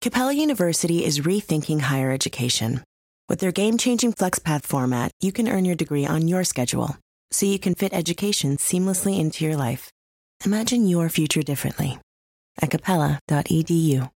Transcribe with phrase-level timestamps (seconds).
[0.00, 2.84] Capella University is rethinking higher education.
[3.28, 6.96] With their game changing FlexPath format, you can earn your degree on your schedule
[7.32, 9.90] so you can fit education seamlessly into your life.
[10.46, 11.98] Imagine your future differently
[12.62, 14.08] at capella.edu.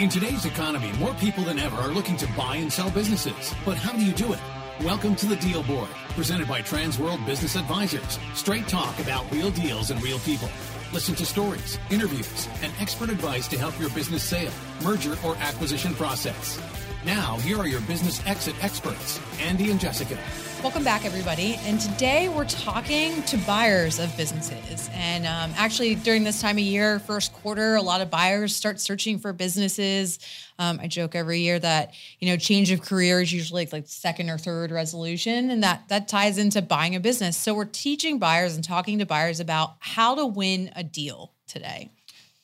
[0.00, 3.54] In today's economy, more people than ever are looking to buy and sell businesses.
[3.64, 4.40] But how do you do it?
[4.80, 8.18] Welcome to the Deal Board, presented by Transworld Business Advisors.
[8.34, 10.48] Straight talk about real deals and real people.
[10.94, 14.52] Listen to stories, interviews, and expert advice to help your business sale,
[14.84, 16.60] merger, or acquisition process.
[17.04, 20.16] Now, here are your business exit experts, Andy and Jessica.
[20.62, 21.56] Welcome back, everybody.
[21.64, 24.88] And today we're talking to buyers of businesses.
[24.94, 28.78] And um, actually, during this time of year, first quarter, a lot of buyers start
[28.78, 30.20] searching for businesses.
[30.58, 34.30] Um, I joke every year that you know change of career is usually like second
[34.30, 37.36] or third resolution, and that that ties into buying a business.
[37.36, 41.90] So we're teaching buyers and talking to buyers about how to win a deal today.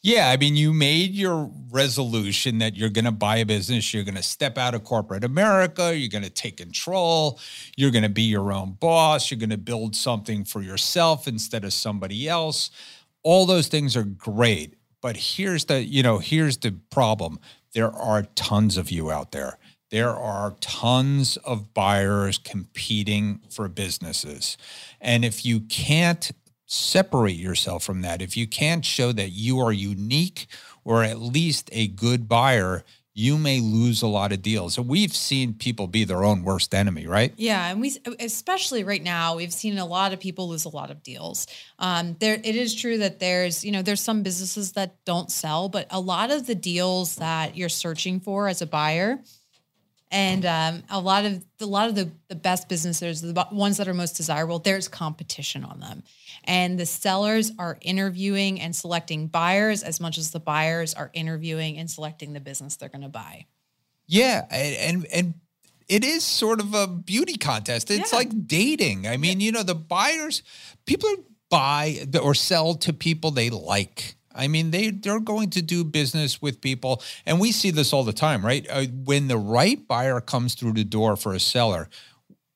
[0.03, 4.05] Yeah, I mean, you made your resolution that you're going to buy a business, you're
[4.05, 7.39] going to step out of corporate America, you're going to take control,
[7.77, 11.65] you're going to be your own boss, you're going to build something for yourself instead
[11.65, 12.71] of somebody else.
[13.23, 17.39] All those things are great, but here's the, you know, here's the problem.
[17.75, 19.59] There are tons of you out there.
[19.91, 24.57] There are tons of buyers competing for businesses.
[25.01, 26.31] And if you can't
[26.71, 28.23] separate yourself from that.
[28.23, 30.47] If you can't show that you are unique
[30.85, 32.85] or at least a good buyer,
[33.21, 34.73] you may lose a lot of deals.
[34.75, 37.35] So we've seen people be their own worst enemy, right?
[37.37, 40.91] Yeah, and we especially right now we've seen a lot of people lose a lot
[40.91, 41.47] of deals.
[41.79, 45.69] Um, there, it is true that there's you know there's some businesses that don't sell,
[45.69, 49.21] but a lot of the deals that you're searching for as a buyer
[50.11, 53.87] and um, a lot of a lot of the, the best businesses the ones that
[53.87, 56.03] are most desirable there's competition on them.
[56.45, 61.79] And the sellers are interviewing and selecting buyers as much as the buyers are interviewing
[61.79, 63.47] and selecting the business they're going to buy.
[64.07, 65.35] Yeah and and
[65.89, 67.91] it is sort of a beauty contest.
[67.91, 68.19] It's yeah.
[68.19, 69.07] like dating.
[69.07, 69.47] I mean yeah.
[69.47, 70.43] you know the buyers
[70.87, 71.09] people
[71.51, 76.41] buy or sell to people they like I mean, they they're going to do business
[76.41, 78.67] with people, and we see this all the time, right?
[78.69, 81.89] Uh, when the right buyer comes through the door for a seller,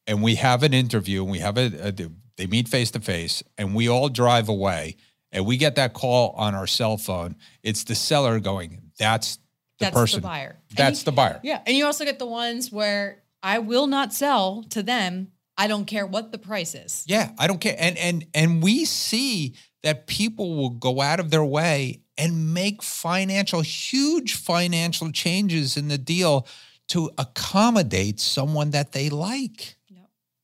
[0.07, 1.93] and we have an interview, and we have a, a
[2.37, 4.97] they meet face to face, and we all drive away,
[5.33, 7.37] and we get that call on our cell phone.
[7.62, 9.37] It's the seller going, "That's
[9.79, 10.56] the That's person, the buyer.
[10.77, 14.12] That's you, the buyer." Yeah, and you also get the ones where I will not
[14.12, 15.33] sell to them.
[15.56, 17.05] I don't care what the price is.
[17.06, 21.31] Yeah, I don't care, and and and we see that people will go out of
[21.31, 26.47] their way and make financial, huge financial changes in the deal
[26.89, 29.77] to accommodate someone that they like.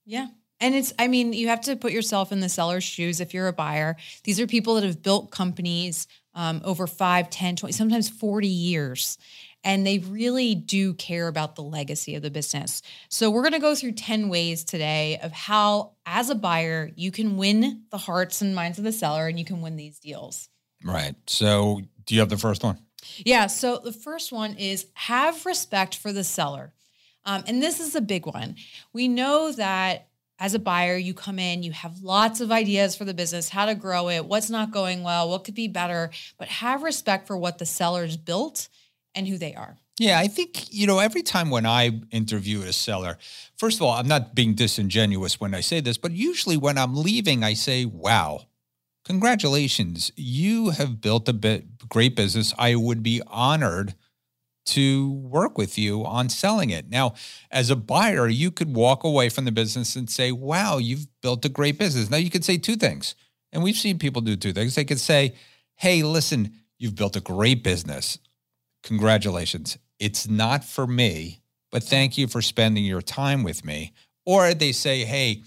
[0.05, 0.29] Yeah.
[0.61, 3.49] And it's, I mean, you have to put yourself in the seller's shoes if you're
[3.49, 3.97] a buyer.
[4.25, 9.17] These are people that have built companies um, over 5, 10, 20, sometimes 40 years
[9.63, 12.83] and they really do care about the legacy of the business.
[13.09, 17.11] So, we're going to go through 10 ways today of how, as a buyer, you
[17.11, 20.49] can win the hearts and minds of the seller and you can win these deals.
[20.85, 21.15] Right.
[21.27, 22.79] So, do you have the first one?
[23.19, 23.47] Yeah.
[23.47, 26.73] So, the first one is have respect for the seller.
[27.25, 28.57] Um, and this is a big one.
[28.93, 33.05] We know that as a buyer, you come in, you have lots of ideas for
[33.05, 36.49] the business, how to grow it, what's not going well, what could be better, but
[36.49, 38.69] have respect for what the seller's built
[39.15, 39.77] and who they are.
[39.99, 43.19] Yeah, I think, you know, every time when I interview a seller,
[43.59, 46.97] first of all, I'm not being disingenuous when I say this, but usually when I'm
[46.97, 48.47] leaving, I say, wow,
[49.05, 50.11] congratulations.
[50.17, 52.55] You have built a bit, great business.
[52.57, 53.95] I would be honored
[54.67, 56.89] to work with you on selling it.
[56.89, 57.15] Now,
[57.51, 61.45] as a buyer, you could walk away from the business and say, wow, you've built
[61.45, 62.09] a great business.
[62.09, 63.15] Now, you could say two things.
[63.53, 64.77] And we've seen people do two things.
[64.77, 65.35] They could say,
[65.75, 68.19] hey, listen, you've built a great business
[68.83, 69.79] congratulations.
[69.99, 73.93] It's not for me, but thank you for spending your time with me.
[74.25, 75.43] Or they say, hey,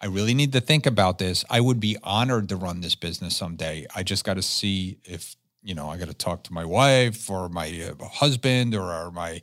[0.00, 1.44] I really need to think about this.
[1.50, 3.86] I would be honored to run this business someday.
[3.94, 7.28] I just got to see if, you know, I got to talk to my wife
[7.28, 9.42] or my uh, husband or, my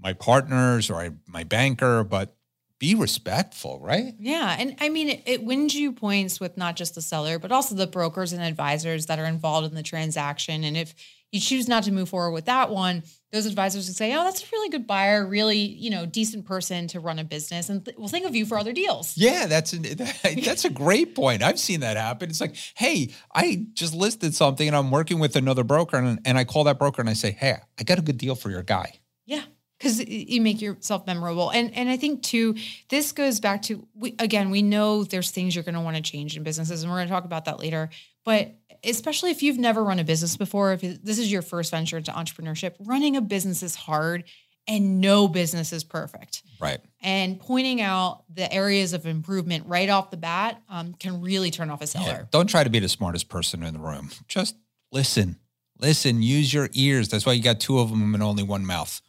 [0.00, 2.34] my partners or my banker, but
[2.78, 4.14] be respectful, right?
[4.18, 4.56] Yeah.
[4.58, 7.74] And I mean, it, it, wins you points with not just the seller, but also
[7.74, 10.62] the brokers and advisors that are involved in the transaction.
[10.62, 10.94] And if
[11.30, 13.02] you choose not to move forward with that one,
[13.32, 16.88] those advisors would say, "Oh, that's a really good buyer, really, you know, decent person
[16.88, 19.74] to run a business, and th- we'll think of you for other deals." Yeah, that's
[19.74, 19.78] a,
[20.42, 21.42] that's a great point.
[21.42, 22.30] I've seen that happen.
[22.30, 26.38] It's like, hey, I just listed something, and I'm working with another broker, and, and
[26.38, 28.62] I call that broker and I say, "Hey, I got a good deal for your
[28.62, 28.94] guy."
[29.26, 29.42] Yeah,
[29.78, 32.56] because you make yourself memorable, and and I think too,
[32.88, 36.02] this goes back to we, again, we know there's things you're going to want to
[36.02, 37.90] change in businesses, and we're going to talk about that later.
[38.24, 41.98] But especially if you've never run a business before, if this is your first venture
[41.98, 44.24] into entrepreneurship, running a business is hard
[44.66, 46.42] and no business is perfect.
[46.60, 46.78] Right.
[47.00, 51.70] And pointing out the areas of improvement right off the bat um, can really turn
[51.70, 52.06] off a seller.
[52.06, 52.22] Yeah.
[52.30, 54.10] Don't try to be the smartest person in the room.
[54.28, 54.56] Just
[54.92, 55.36] listen.
[55.80, 57.08] Listen, use your ears.
[57.08, 59.00] That's why you got two of them and only one mouth.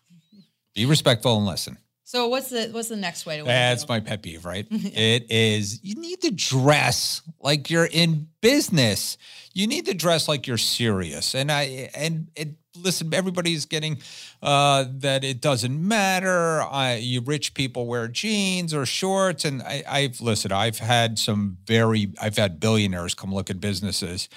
[0.75, 1.77] Be respectful and listen.
[2.09, 3.43] So what's the what's the next way to?
[3.43, 3.49] Win?
[3.49, 4.65] That's my pet peeve, right?
[4.71, 9.15] it is you need to dress like you're in business.
[9.53, 11.35] You need to dress like you're serious.
[11.35, 13.99] And I and it listen, everybody's getting
[14.41, 16.63] uh, that it doesn't matter.
[16.63, 20.51] I, you rich people wear jeans or shorts, and I, I've listen.
[20.51, 24.29] I've had some very I've had billionaires come look at businesses,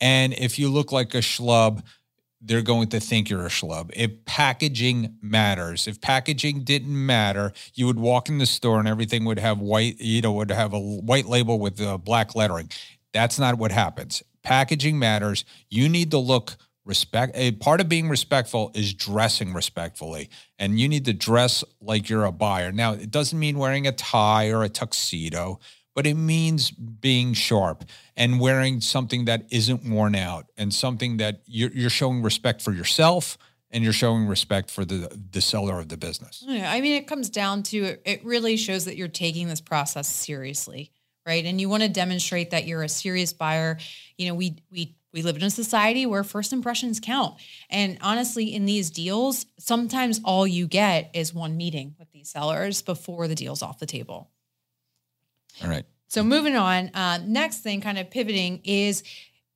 [0.00, 1.84] and if you look like a schlub
[2.44, 3.90] they're going to think you're a schlub.
[3.94, 9.24] If packaging matters, if packaging didn't matter, you would walk in the store and everything
[9.24, 12.68] would have white, you know, would have a white label with black lettering.
[13.12, 14.22] That's not what happens.
[14.42, 15.44] Packaging matters.
[15.70, 17.32] You need to look respect.
[17.36, 20.28] A part of being respectful is dressing respectfully,
[20.58, 22.72] and you need to dress like you're a buyer.
[22.72, 25.60] Now, it doesn't mean wearing a tie or a tuxedo
[25.94, 27.84] but it means being sharp
[28.16, 32.72] and wearing something that isn't worn out and something that you're, you're showing respect for
[32.72, 33.36] yourself
[33.70, 36.44] and you're showing respect for the the seller of the business.
[36.46, 40.92] I mean, it comes down to it really shows that you're taking this process seriously,
[41.26, 41.44] right?
[41.44, 43.78] And you want to demonstrate that you're a serious buyer.
[44.18, 47.36] You know, we we we live in a society where first impressions count.
[47.70, 52.82] And honestly, in these deals, sometimes all you get is one meeting with these sellers
[52.82, 54.30] before the deal's off the table.
[55.62, 55.84] All right.
[56.08, 59.02] So moving on, uh, next thing, kind of pivoting, is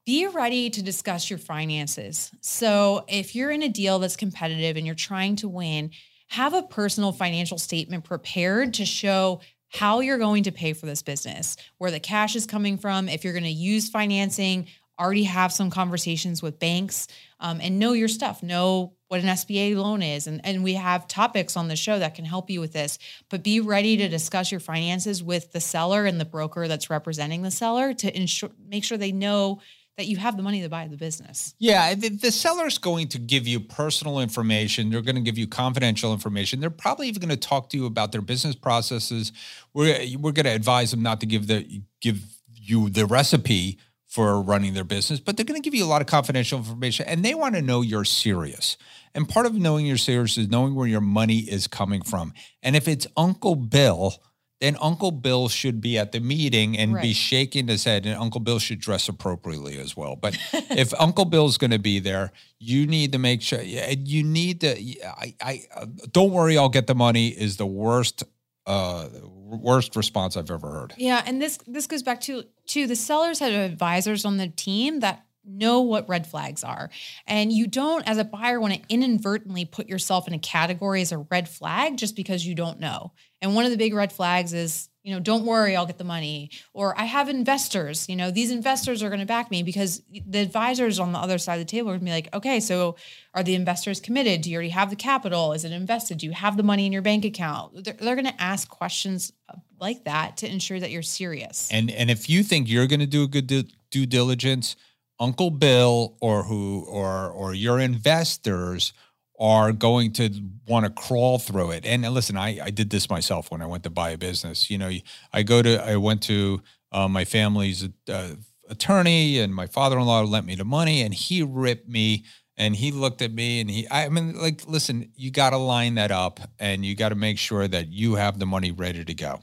[0.06, 2.30] be ready to discuss your finances.
[2.40, 5.90] So if you're in a deal that's competitive and you're trying to win,
[6.28, 11.02] have a personal financial statement prepared to show how you're going to pay for this
[11.02, 14.66] business, where the cash is coming from, if you're going to use financing,
[14.98, 17.06] already have some conversations with banks
[17.40, 20.26] um, and know your stuff, know what an SBA loan is.
[20.26, 22.98] And, and we have topics on the show that can help you with this.
[23.28, 27.42] But be ready to discuss your finances with the seller and the broker that's representing
[27.42, 29.60] the seller to ensure make sure they know
[29.96, 31.54] that you have the money to buy the business.
[31.58, 34.90] Yeah, the, the seller's going to give you personal information.
[34.90, 36.60] They're going to give you confidential information.
[36.60, 39.32] They're probably even going to talk to you about their business processes.
[39.72, 42.22] We're we're going to advise them not to give the give
[42.54, 43.78] you the recipe
[44.16, 47.04] for running their business, but they're going to give you a lot of confidential information
[47.06, 48.78] and they want to know you're serious.
[49.14, 52.32] And part of knowing you're serious is knowing where your money is coming from.
[52.62, 54.14] And if it's Uncle Bill,
[54.62, 57.02] then Uncle Bill should be at the meeting and right.
[57.02, 60.16] be shaking his head, and Uncle Bill should dress appropriately as well.
[60.16, 60.38] But
[60.70, 63.60] if Uncle Bill's going to be there, you need to make sure.
[63.60, 64.70] You need to.
[65.06, 66.56] I, I uh, don't worry.
[66.56, 67.28] I'll get the money.
[67.28, 68.24] Is the worst
[68.66, 69.08] uh,
[69.46, 70.94] worst response I've ever heard.
[70.96, 75.00] Yeah, and this this goes back to to the sellers had advisors on the team
[75.00, 76.90] that know what red flags are.
[77.26, 81.12] And you don't as a buyer want to inadvertently put yourself in a category as
[81.12, 83.12] a red flag just because you don't know.
[83.40, 86.04] And one of the big red flags is you know, don't worry, I'll get the
[86.04, 86.50] money.
[86.74, 90.40] Or I have investors, you know, these investors are going to back me because the
[90.40, 92.96] advisors on the other side of the table are going to be like, okay, so
[93.32, 94.40] are the investors committed?
[94.40, 95.52] Do you already have the capital?
[95.52, 96.18] Is it invested?
[96.18, 97.84] Do you have the money in your bank account?
[97.84, 99.32] They're, they're going to ask questions
[99.78, 101.68] like that to ensure that you're serious.
[101.70, 103.62] And and if you think you're going to do a good due,
[103.92, 104.74] due diligence,
[105.18, 108.92] Uncle Bill or who or or your investors
[109.38, 110.30] are going to
[110.66, 111.84] want to crawl through it.
[111.84, 114.70] And listen, I, I did this myself when I went to buy a business.
[114.70, 114.90] You know,
[115.32, 116.62] I go to, I went to
[116.92, 118.28] uh, my family's uh,
[118.68, 122.24] attorney and my father-in-law lent me the money and he ripped me
[122.56, 125.96] and he looked at me and he, I mean, like, listen, you got to line
[125.96, 129.14] that up and you got to make sure that you have the money ready to
[129.14, 129.28] go.
[129.28, 129.42] All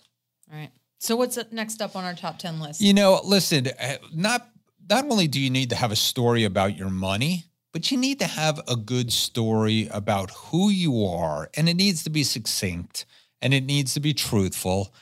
[0.51, 0.71] right.
[0.97, 2.81] So what's next up on our top 10 list?
[2.81, 4.49] You know, listen, uh, not,
[4.89, 8.19] not only do you need to have a story about your money, but you need
[8.19, 13.05] to have a good story about who you are, and it needs to be succinct
[13.41, 14.93] and it needs to be truthful.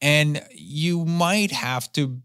[0.00, 2.20] And you might have to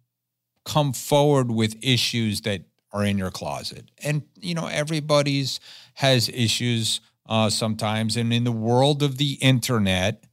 [0.63, 3.89] come forward with issues that are in your closet.
[4.03, 5.59] And, you know, everybody's
[5.95, 8.15] has issues uh, sometimes.
[8.15, 10.24] And in the world of the internet,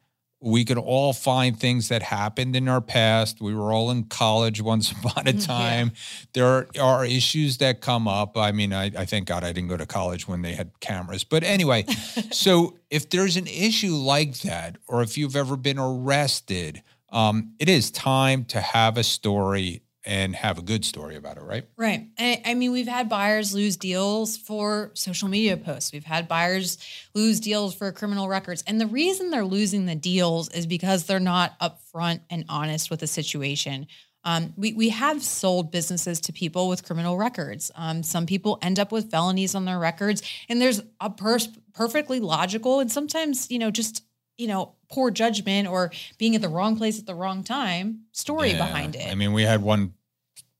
[0.42, 3.40] we could all find things that happened in our past.
[3.40, 5.92] We were all in college once upon a time.
[6.34, 6.66] Yeah.
[6.74, 8.36] There are issues that come up.
[8.36, 11.24] I mean, I, I thank God I didn't go to college when they had cameras.
[11.24, 11.84] But anyway,
[12.32, 17.68] so if there's an issue like that, or if you've ever been arrested, um, it
[17.68, 21.64] is time to have a story and have a good story about it, right?
[21.76, 22.08] Right.
[22.18, 25.92] I mean, we've had buyers lose deals for social media posts.
[25.92, 26.78] We've had buyers
[27.14, 28.64] lose deals for criminal records.
[28.66, 33.00] And the reason they're losing the deals is because they're not upfront and honest with
[33.00, 33.86] the situation.
[34.24, 37.70] Um, we, we have sold businesses to people with criminal records.
[37.74, 42.20] Um, some people end up with felonies on their records, and there's a pers- perfectly
[42.20, 44.04] logical and sometimes, you know, just,
[44.42, 48.50] you know, poor judgment or being at the wrong place at the wrong time story
[48.50, 48.66] Yeah.
[48.66, 49.06] behind it.
[49.06, 49.94] I mean, we had one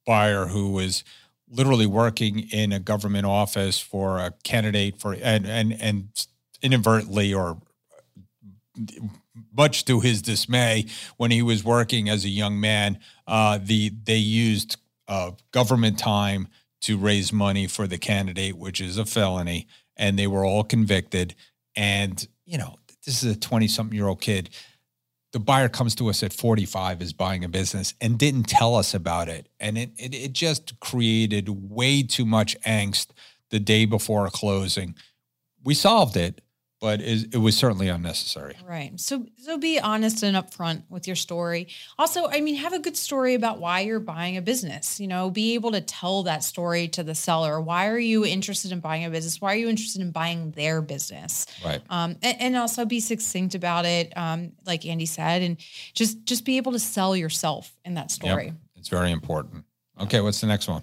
[0.07, 1.03] buyer who was
[1.51, 6.27] literally working in a government office for a candidate for and and and
[6.63, 7.61] inadvertently or
[9.53, 10.87] much to his dismay
[11.17, 14.77] when he was working as a young man uh, the they used
[15.09, 16.49] uh, government time
[16.81, 21.35] to raise money for the candidate which is a felony and they were all convicted
[21.77, 24.51] and you know this is a 20 something year old kid.
[25.33, 28.93] The buyer comes to us at 45 is buying a business and didn't tell us
[28.95, 29.49] about it.
[29.59, 33.09] And it, it, it just created way too much angst
[33.51, 34.95] the day before closing.
[35.65, 36.43] We solved it
[36.83, 38.99] but it, it was certainly unnecessary Right.
[38.99, 41.69] So so be honest and upfront with your story.
[41.99, 44.99] Also, I mean, have a good story about why you're buying a business.
[44.99, 47.61] You know, be able to tell that story to the seller.
[47.61, 49.41] Why are you interested in buying a business?
[49.41, 51.47] Why are you interested in buying their business?
[51.65, 55.59] right Um, and, and also be succinct about it, um, like Andy said, and
[55.95, 58.47] just just be able to sell yourself in that story.
[58.47, 58.55] Yep.
[58.77, 59.65] it's very important
[60.01, 60.83] okay what's the next one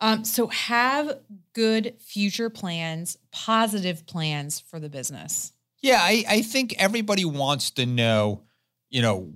[0.00, 1.18] Um, so have
[1.52, 5.52] good future plans, positive plans for the business.
[5.82, 8.42] Yeah, I, I think everybody wants to know,
[8.90, 9.30] you know,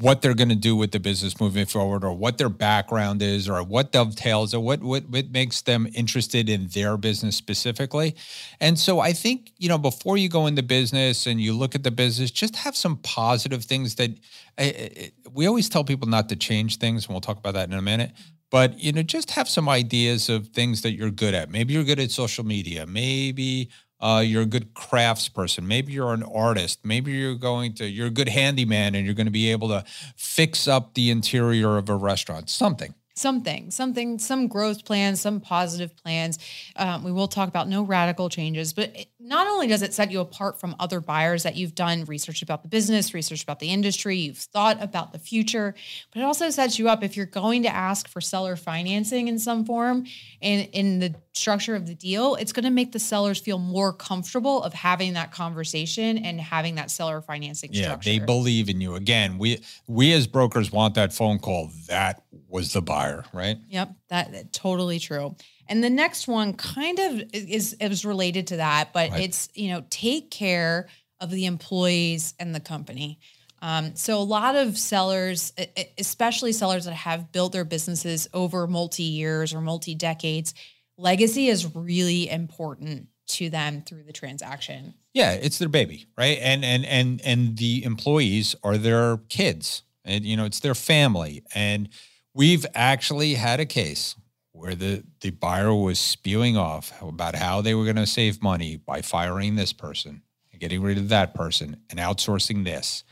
[0.00, 3.48] what they're going to do with the business moving forward, or what their background is,
[3.48, 8.16] or what dovetails, or what what what makes them interested in their business specifically.
[8.60, 11.82] And so I think you know before you go into business and you look at
[11.84, 14.10] the business, just have some positive things that
[14.58, 17.68] I, I- we always tell people not to change things, and we'll talk about that
[17.68, 18.12] in a minute.
[18.54, 21.50] But you know, just have some ideas of things that you're good at.
[21.50, 22.86] Maybe you're good at social media.
[22.86, 23.68] Maybe
[23.98, 25.66] uh, you're a good crafts person.
[25.66, 26.78] Maybe you're an artist.
[26.84, 29.84] Maybe you're going to you're a good handyman and you're going to be able to
[30.14, 32.48] fix up the interior of a restaurant.
[32.48, 32.94] Something.
[33.14, 36.38] Something, something, some growth plans, some positive plans.
[36.76, 40.10] Um, we will talk about no radical changes, but it, not only does it set
[40.10, 43.70] you apart from other buyers that you've done research about the business, research about the
[43.70, 45.74] industry, you've thought about the future,
[46.12, 49.38] but it also sets you up if you're going to ask for seller financing in
[49.38, 50.04] some form
[50.42, 53.92] and in the structure of the deal, it's going to make the sellers feel more
[53.92, 58.10] comfortable of having that conversation and having that seller financing Yeah, structure.
[58.10, 58.94] they believe in you.
[58.94, 61.70] Again, we we as brokers want that phone call.
[61.88, 63.56] That was the buyer, right?
[63.68, 65.36] Yep, that, that- totally true.
[65.68, 69.22] And the next one kind of is is related to that, but Right.
[69.22, 70.88] it's you know take care
[71.20, 73.18] of the employees and the company.
[73.62, 75.54] Um, so a lot of sellers,
[75.96, 80.52] especially sellers that have built their businesses over multi years or multi decades,
[80.98, 84.92] legacy is really important to them through the transaction.
[85.14, 86.38] Yeah, it's their baby, right?
[86.42, 91.42] And and and and the employees are their kids, and you know it's their family.
[91.54, 91.88] And
[92.34, 94.16] we've actually had a case
[94.52, 98.76] where the the buyer was spewing off about how they were going to save money
[98.76, 100.22] by firing this person
[100.52, 103.04] and getting rid of that person and outsourcing this.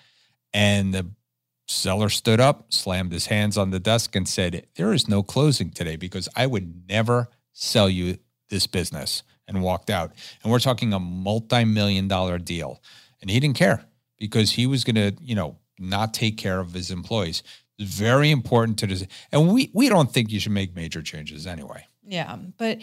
[0.53, 1.11] And the
[1.67, 5.71] seller stood up, slammed his hands on the desk, and said, "There is no closing
[5.71, 10.13] today because I would never sell you this business." And walked out.
[10.43, 12.81] And we're talking a multi-million dollar deal.
[13.21, 13.85] And he didn't care
[14.17, 17.43] because he was going to, you know, not take care of his employees.
[17.83, 19.07] Very important to this.
[19.31, 21.87] And we we don't think you should make major changes anyway.
[22.05, 22.81] Yeah, but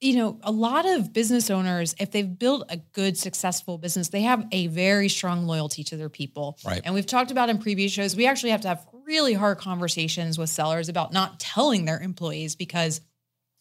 [0.00, 4.20] you know, a lot of business owners, if they've built a good, successful business, they
[4.22, 6.58] have a very strong loyalty to their people.
[6.64, 6.82] Right.
[6.84, 10.38] And we've talked about in previous shows, we actually have to have really hard conversations
[10.38, 13.00] with sellers about not telling their employees because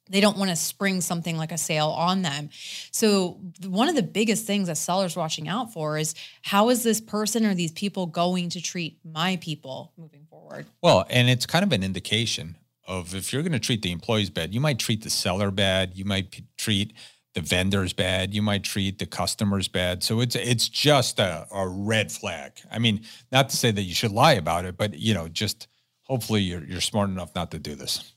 [0.10, 2.50] they don't want to spring something like a sale on them.
[2.92, 7.00] So one of the biggest things that sellers watching out for is how is this
[7.00, 10.66] person or these people going to treat my people moving forward?
[10.82, 14.30] Well, and it's kind of an indication of if you're going to treat the employees
[14.30, 16.94] bad, you might treat the seller bad, you might p- treat
[17.34, 20.04] the vendors bad, you might treat the customers bad.
[20.04, 22.54] So it's it's just a, a red flag.
[22.70, 25.68] I mean, not to say that you should lie about it, but you know, just
[26.04, 28.14] hopefully you're you're smart enough not to do this.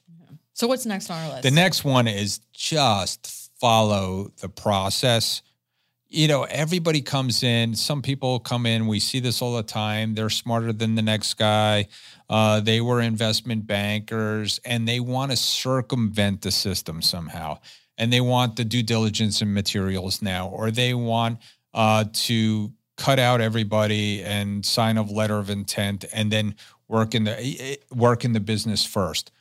[0.54, 1.42] So what's next on our list?
[1.42, 5.42] The next one is just follow the process.
[6.08, 7.74] You know, everybody comes in.
[7.74, 8.86] Some people come in.
[8.86, 10.14] We see this all the time.
[10.14, 11.88] They're smarter than the next guy.
[12.30, 17.58] Uh, they were investment bankers and they want to circumvent the system somehow.
[17.98, 21.38] And they want the due diligence and materials now, or they want
[21.72, 26.54] uh, to cut out everybody and sign a letter of intent and then
[26.86, 29.32] work in the work in the business first.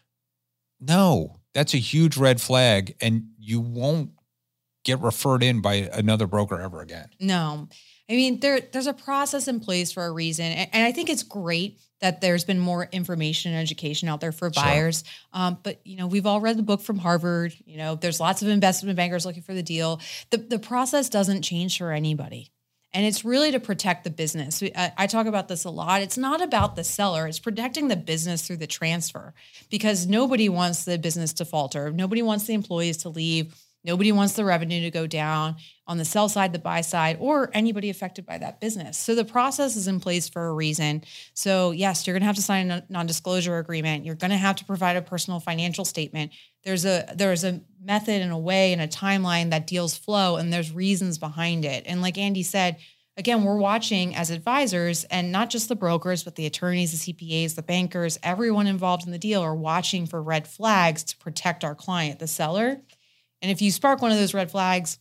[0.87, 4.11] No, that's a huge red flag, and you won't
[4.83, 7.07] get referred in by another broker ever again.
[7.19, 7.69] No.
[8.09, 11.09] I mean, there there's a process in place for a reason, and, and I think
[11.09, 14.61] it's great that there's been more information and education out there for Sure.
[14.61, 15.05] buyers.
[15.31, 17.55] Um, but you know, we've all read the book from Harvard.
[17.65, 20.01] You know, there's lots of investment bankers looking for the deal.
[20.31, 22.51] The the process doesn't change for anybody.
[22.93, 24.61] And it's really to protect the business.
[24.61, 26.01] We- I, I talk about this a lot.
[26.01, 29.33] It's not about the seller, it's protecting the business through the transfer
[29.69, 31.91] because nobody wants the business to falter.
[31.91, 33.55] Nobody wants the employees to leave.
[33.85, 35.57] Nobody wants the revenue to go down
[35.87, 38.97] on the sell side, the buy side, or anybody affected by that business.
[38.97, 41.03] So the process is in place for a reason.
[41.33, 44.05] So, yes, you're going to have to sign a non disclosure agreement.
[44.05, 46.31] You're going to have to provide a personal financial statement.
[46.63, 50.51] There's a there's a method and a way and a timeline that deals flow and
[50.51, 51.83] there's reasons behind it.
[51.85, 52.77] And like Andy said,
[53.17, 57.55] again, we're watching as advisors and not just the brokers, but the attorneys, the CPAs,
[57.55, 61.75] the bankers, everyone involved in the deal are watching for red flags to protect our
[61.75, 62.81] client, the seller.
[63.41, 64.99] And if you spark one of those red flags,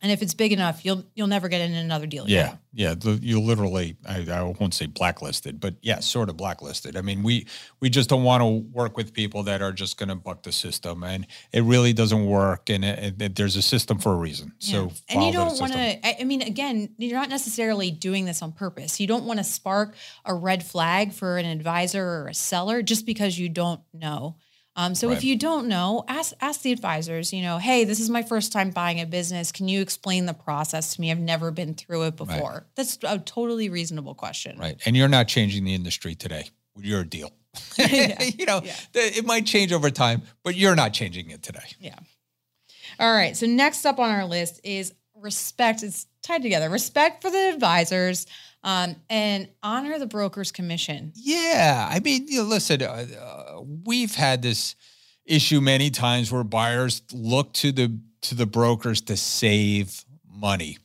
[0.00, 2.24] and if it's big enough, you'll you'll never get in another deal.
[2.28, 2.94] Yeah, yeah.
[2.94, 6.96] The, you literally, I, I won't say blacklisted, but yeah, sort of blacklisted.
[6.96, 7.46] I mean, we
[7.80, 10.52] we just don't want to work with people that are just going to buck the
[10.52, 12.70] system, and it really doesn't work.
[12.70, 14.52] And it, it- there's a system for a reason.
[14.58, 14.90] So, Yeah.
[15.16, 16.06] and you don't want to.
[16.06, 19.00] I I mean, again, you're not necessarily doing this on purpose.
[19.00, 23.04] You don't want to spark a red flag for an advisor or a seller just
[23.04, 24.36] because you don't know.
[24.78, 25.16] Um, so Right.
[25.16, 27.32] if you don't know, ask ask the advisors.
[27.32, 29.50] You know, hey, this is my first time buying a business.
[29.50, 31.10] Can you explain the process to me?
[31.10, 32.64] I've never been through it before.
[32.76, 34.56] That's a totally reasonable question.
[34.56, 34.80] Right.
[34.86, 37.32] And you're not changing the industry today You're a deal.
[37.76, 38.22] Yeah.
[38.38, 38.76] you know, Yeah.
[38.92, 41.66] the- it might change over time, but you're not changing it today.
[41.80, 41.98] Yeah.
[43.00, 43.36] All right.
[43.36, 45.82] So next up on our list is respect.
[45.82, 46.68] It's tied together.
[46.70, 48.26] Respect for the advisors
[48.62, 51.12] um, and honor the broker's commission.
[51.14, 54.74] Yeah, I mean, you know, listen, uh, uh, we've had this
[55.24, 60.78] issue many times where buyers look to the to the brokers to save money.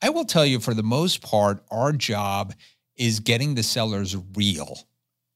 [0.00, 2.54] I will tell you, for the most part, our job
[2.96, 4.78] is getting the sellers real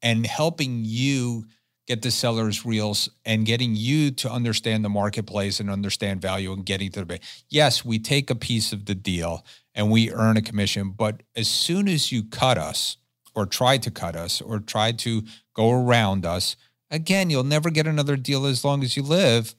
[0.02, 1.44] and helping you
[1.86, 6.66] get the sellers reels and getting you to understand the marketplace and understand value and
[6.66, 7.18] getting to the.
[7.48, 9.44] Yes, we take a piece of the deal
[9.74, 12.96] and we earn a commission, but as soon as you cut us
[13.34, 15.22] or try to cut us or try to
[15.54, 16.56] go around us,
[16.90, 19.54] again, you'll never get another deal as long as you live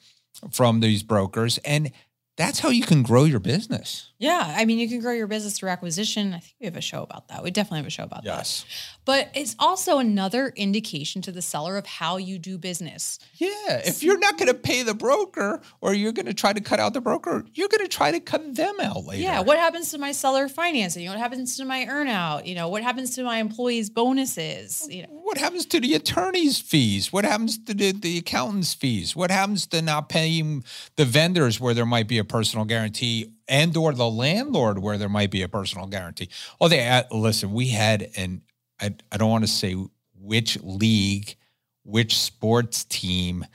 [0.52, 1.58] from these brokers.
[1.60, 1.92] And
[2.40, 4.12] that's how you can grow your business.
[4.18, 4.54] Yeah.
[4.58, 6.34] I mean, you can grow your business through acquisition.
[6.34, 7.44] I think we have a show about that.
[7.44, 8.38] We definitely have a show about that.
[8.38, 8.66] Yes.
[9.04, 13.20] But it's also another indication to the seller of how you do business.
[13.36, 13.82] Yeah.
[13.86, 16.80] If you're not going to pay the broker or you're going to try to cut
[16.80, 19.22] out the broker, you're going to try to cut them out later.
[19.24, 19.42] Yeah.
[19.42, 21.08] What happens to my seller financing?
[21.10, 22.46] What happens to my earnout?
[22.46, 24.88] You know, what happens to my employees' bonuses?
[24.90, 27.12] You know, What happens to the attorney's fees?
[27.12, 29.14] What happens to the, the accountant's fees?
[29.16, 30.64] What happens to not paying
[30.96, 35.10] the vendors where there might be a personal guarantee and or the landlord where there
[35.10, 36.30] might be a personal guarantee?
[36.62, 38.42] Oh, they uh, listen, we had an
[38.80, 39.76] I, I don't want to say
[40.16, 41.36] which league,
[41.84, 43.46] which sports team,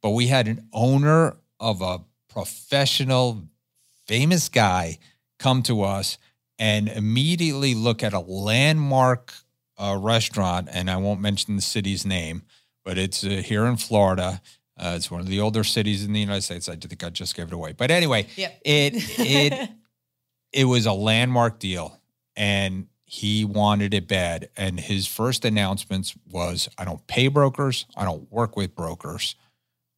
[0.00, 3.44] but we had an owner of a professional
[4.06, 4.98] famous guy
[5.38, 6.18] come to us
[6.58, 9.34] and immediately look at a landmark
[9.78, 12.42] uh, restaurant, and I won't mention the city's name,
[12.84, 14.40] but it's uh, here in Florida.
[14.82, 16.68] Uh, it's one of the older cities in the United States.
[16.68, 18.60] I think I just gave it away, but anyway, Yep.
[18.64, 19.70] it it
[20.52, 22.00] it was a landmark deal,
[22.36, 24.48] and he wanted it bad.
[24.56, 27.86] And his first announcements was, "I don't pay brokers.
[27.96, 29.36] I don't work with brokers.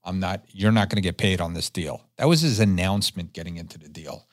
[0.04, 0.44] I'm not.
[0.50, 3.78] You're not going to get paid on this deal." That was his announcement getting into
[3.78, 4.26] the deal.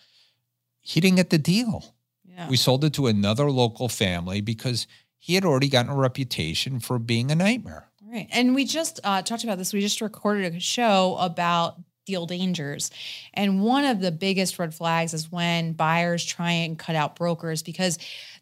[0.82, 1.96] He didn't get the deal.
[2.26, 2.50] yeah.
[2.50, 4.86] We sold it to another local family because
[5.18, 7.88] he had already gotten a reputation for being a nightmare.
[8.12, 8.28] Right.
[8.32, 9.72] And we just uh, talked about this.
[9.72, 12.92] We just recorded a show about deal dangers.
[13.34, 17.64] And one of the biggest red flags is when buyers try and cut out brokers
[17.64, 17.98] because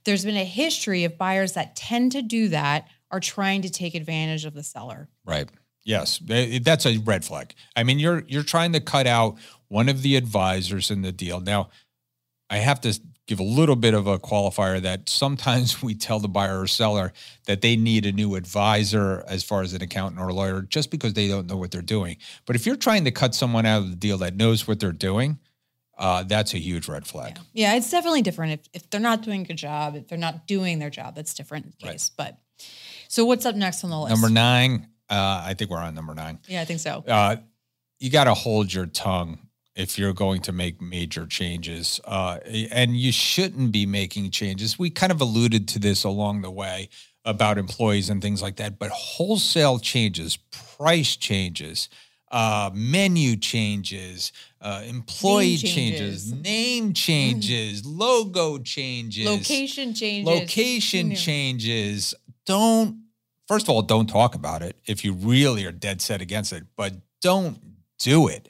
[0.05, 3.93] there's been a history of buyers that tend to do that are trying to take
[3.93, 5.07] advantage of the seller.
[5.23, 5.49] Right.
[5.83, 7.53] Yes, that's a red flag.
[7.75, 9.37] I mean, you're you're trying to cut out
[9.69, 11.39] one of the advisors in the deal.
[11.39, 11.69] Now,
[12.49, 16.27] I have to give a little bit of a qualifier that sometimes we tell the
[16.27, 17.13] buyer or seller
[17.45, 20.89] that they need a new advisor as far as an accountant or a lawyer just
[20.89, 22.17] because they don't know what they're doing.
[22.47, 24.91] But if you're trying to cut someone out of the deal that knows what they're
[24.91, 25.37] doing,
[25.95, 27.37] uh, that's a huge red flag.
[27.53, 28.53] Yeah, it's definitely different.
[28.53, 31.35] If, if they're not doing a good job, if they're not doing their job, that's
[31.35, 31.91] different Right.
[31.91, 32.09] case.
[32.09, 32.39] But
[33.09, 34.09] so what's up next on the list?
[34.11, 36.39] Number nine, uh, I think we're on number nine.
[36.47, 37.03] Yeah, I think so.
[37.07, 37.35] uh,
[37.99, 39.39] you got to hold your tongue
[39.79, 42.01] if you're going to make major changes.
[42.03, 42.37] Uh,
[42.71, 44.77] and you shouldn't be making changes.
[44.77, 46.89] We kind of alluded to this along the way
[47.23, 50.37] about employees and things like that, but wholesale changes,
[50.77, 51.87] price changes,
[52.31, 56.33] uh, menu changes, uh, employee Name changes, changes.
[56.33, 60.25] name changes, logo changes, Location changes.
[60.27, 62.13] location changes.
[62.45, 63.03] Don't
[63.47, 66.63] first of all, don't talk about it if you really are dead set against it,
[66.75, 67.57] but don't
[67.99, 68.48] do it.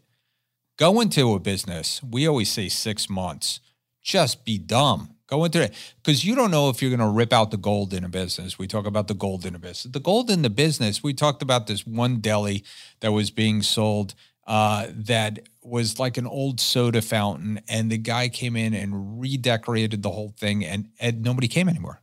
[0.80, 2.02] Go into a business.
[2.02, 3.60] We always say six months.
[4.02, 5.16] Just be dumb.
[5.28, 7.94] Go into it because you don't know if you're going to rip out the gold
[7.94, 8.58] in a business.
[8.58, 9.92] We talk about the gold in a business.
[9.92, 11.04] The gold in the business.
[11.04, 12.64] We talked about this one deli
[13.02, 14.16] that was being sold
[14.48, 20.02] uh, that was like an old soda fountain, and the guy came in and redecorated
[20.02, 22.02] the whole thing, and, and nobody came anymore.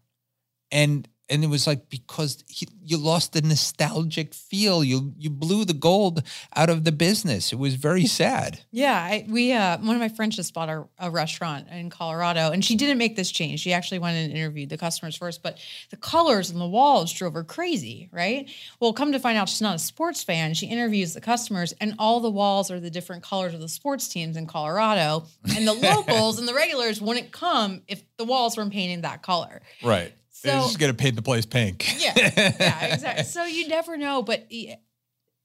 [0.70, 4.84] And and it was like because he, you lost the nostalgic feel.
[4.84, 6.22] You you blew the gold
[6.54, 7.52] out of the business.
[7.52, 8.60] It was very sad.
[8.70, 12.52] Yeah, I, we uh, one of my friends just bought a, a restaurant in Colorado,
[12.52, 13.60] and she didn't make this change.
[13.60, 15.58] She actually went and interviewed the customers first, but
[15.90, 18.48] the colors on the walls drove her crazy, right?
[18.78, 20.54] Well, come to find out, she's not a sports fan.
[20.54, 24.08] She interviews the customers, and all the walls are the different colors of the sports
[24.08, 28.72] teams in Colorado, and the locals and the regulars wouldn't come if the walls weren't
[28.72, 29.60] painted that color.
[29.82, 30.12] Right.
[30.42, 31.86] They're just gonna paint the place pink.
[32.02, 33.24] Yeah, yeah, exactly.
[33.24, 34.50] So you never know, but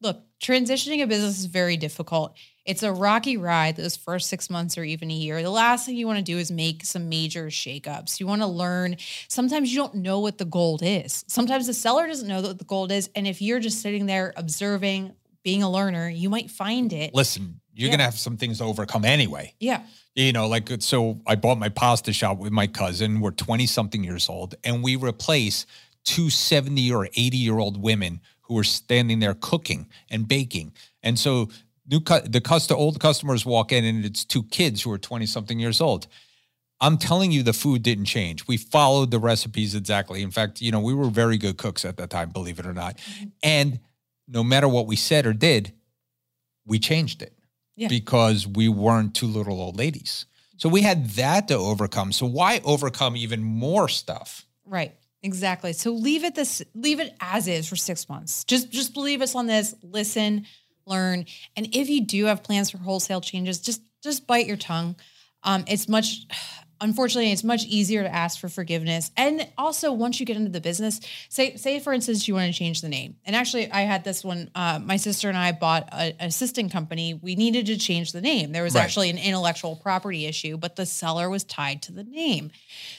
[0.01, 2.35] look, transitioning a business is very difficult.
[2.65, 5.41] It's a rocky ride those first six months or even a year.
[5.41, 8.19] The last thing you want to do is make some major shakeups.
[8.19, 8.97] You want to learn.
[9.27, 11.23] Sometimes you don't know what the gold is.
[11.27, 13.09] Sometimes the seller doesn't know what the gold is.
[13.15, 17.15] And if you're just sitting there observing, being a learner, you might find it.
[17.15, 17.93] Listen, you're Yeah.
[17.93, 19.55] gonna have some things to overcome anyway.
[19.59, 19.81] Yeah.
[20.15, 23.21] You know, like so I bought my pasta shop with my cousin.
[23.21, 25.65] We're 20 something years old, and we replace
[26.03, 30.73] two 70 or 80 year old women who were standing there cooking and baking.
[31.03, 31.49] And so
[31.89, 35.25] new cu- the cust- old customers walk in and it's two kids who are 20
[35.25, 36.07] something years old.
[36.81, 38.47] I'm telling you, the food didn't change.
[38.47, 40.23] We followed the recipes exactly.
[40.23, 42.73] In fact, you know, we were very good cooks at that time, believe it or
[42.73, 42.97] not.
[42.97, 43.25] Mm-hmm.
[43.43, 43.79] And
[44.27, 45.73] no matter what we said or did,
[46.65, 47.33] we changed it
[47.75, 47.87] Yeah.
[47.87, 50.25] because we weren't two little old ladies.
[50.57, 52.11] So we had that to overcome.
[52.11, 54.45] So why overcome even more stuff?
[54.65, 54.95] Right.
[55.23, 55.73] Exactly.
[55.73, 58.43] So leave it this leave it as is for 6 months.
[58.43, 60.45] Just just believe us on this, listen,
[60.85, 64.95] learn, and if you do have plans for wholesale changes, just just bite your tongue.
[65.43, 66.25] Um it's much
[66.81, 69.11] unfortunately it's much easier to ask for forgiveness.
[69.15, 72.57] And also once you get into the business, say say for instance you want to
[72.57, 73.15] change the name.
[73.25, 76.71] And actually I had this one uh, my sister and I bought a, an assistant
[76.71, 77.13] company.
[77.13, 78.51] We needed to change the name.
[78.51, 78.83] There was Right.
[78.83, 82.51] actually an intellectual property issue, but the seller was tied to the name.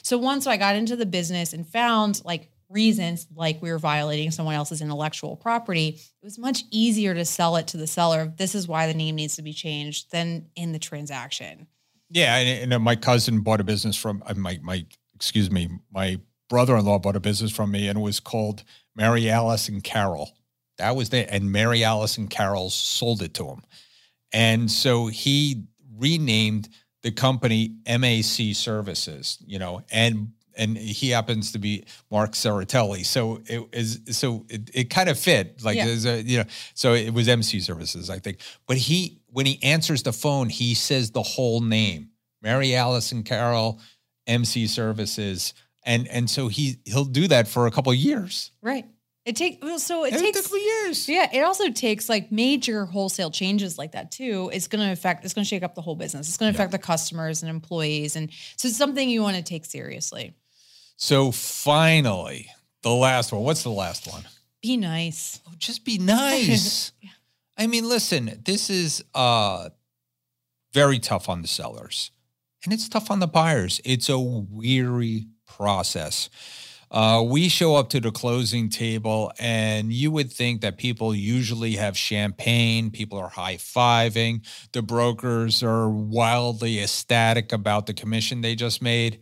[0.03, 4.31] So once I got into the business and found like reasons like we were violating
[4.31, 8.33] someone else's intellectual property, it was much easier to sell it to the seller.
[8.37, 11.67] This is why the name needs to be changed than in the transaction.
[12.13, 15.69] Yeah, and, and uh, my cousin bought a business from uh, my my excuse me,
[15.93, 18.63] my brother-in-law bought a business from me, and it was called
[18.95, 20.31] Mary Alice and Carol.
[20.79, 23.63] That was the and Mary Alice and Carol sold it to him,
[24.33, 25.65] and so he
[25.97, 26.69] renamed
[27.03, 29.39] the company MAC Services.
[29.47, 33.05] You know, and and he happens to be Mark Saratelli.
[33.05, 35.87] so it is so it, it kind of fit like Yeah.
[35.87, 36.45] a you know
[36.75, 40.75] so it was MC Services I think, but he when he answers the phone he
[40.75, 43.81] says the whole name Mary Alice and Carol
[44.27, 48.53] MC Services and and so he he'll do that for a couple of years.
[48.63, 48.87] Right.
[49.25, 51.09] It takes well, so it Every takes couple years.
[51.09, 54.51] Yeah, it also takes like major wholesale changes like that too.
[54.53, 55.25] It's going to affect.
[55.25, 56.29] It's going to shake up the whole business.
[56.29, 59.43] It's going to affect the customers and employees, and so it's something you want to
[59.43, 60.35] take seriously.
[60.97, 62.49] So finally,
[62.83, 63.43] the last one.
[63.43, 64.25] What's the last one?
[64.61, 65.41] Be nice.
[65.47, 66.93] Oh, just be nice.
[67.63, 69.69] I mean, listen, this is uh
[70.73, 72.11] very tough on the sellers
[72.65, 73.81] and it's tough on the buyers.
[73.85, 76.29] It's a weary process.
[76.91, 81.77] Uh, we show up to the closing table, and you would think that people usually
[81.77, 88.55] have champagne, people are high fiving, the brokers are wildly ecstatic about the commission they
[88.55, 89.21] just made.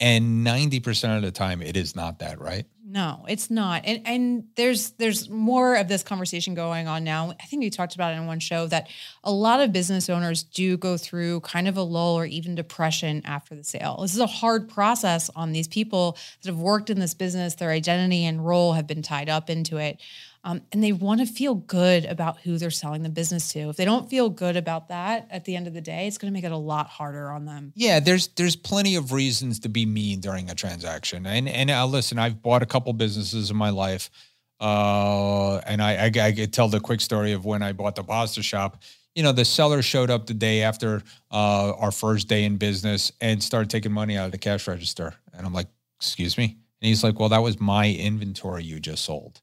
[0.00, 2.64] And 90% of the time, it is not that, right?
[2.92, 3.86] No, it's not.
[3.86, 7.30] And and there's there's more of this conversation going on now.
[7.40, 8.88] I think we talked about it in one show that
[9.24, 13.22] a lot of business owners do go through kind of a lull or even depression
[13.24, 14.00] after the sale.
[14.02, 17.54] This is a hard process on these people that have worked in this business.
[17.54, 19.98] Their identity and role have been tied up into it.
[20.44, 23.68] Um, and they want to feel good about who they're selling the business to.
[23.68, 26.32] If they don't feel good about that at the end of the day, it's going
[26.32, 27.72] to make it a lot harder on them.
[27.76, 31.86] Yeah, there's there's plenty of reasons to be mean during a transaction, and and uh,
[31.86, 34.10] listen, I've bought a couple businesses in my life,
[34.58, 38.04] uh, and I, I I could tell the quick story of when I bought the
[38.04, 38.82] pasta shop.
[39.14, 43.12] You know, the seller showed up the day after uh, our first day in business
[43.20, 45.68] and started taking money out of the cash register, and I'm like,
[46.00, 49.40] "Excuse me," and he's like, "Well, that was my inventory you just sold."